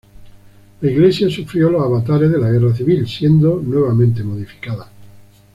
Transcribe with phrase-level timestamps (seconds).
[0.81, 4.89] La iglesia sufrió los avatares de la Guerra Civil, siendo nuevamente modificada.